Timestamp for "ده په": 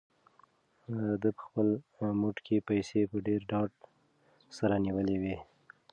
1.21-1.41